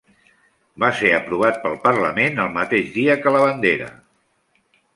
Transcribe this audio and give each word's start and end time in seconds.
Va 0.83 0.87
ser 1.01 1.11
aprovat 1.17 1.59
pel 1.67 1.77
Parlament 1.85 2.43
el 2.47 2.51
mateix 2.57 2.91
dia 2.99 3.19
que 3.27 3.37
la 3.39 3.45
bandera. 3.47 3.95